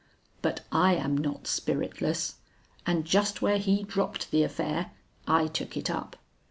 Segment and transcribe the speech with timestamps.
[0.41, 2.37] "But I am not spiritless
[2.87, 4.93] and just where he dropped the affair,
[5.27, 6.15] I took it up.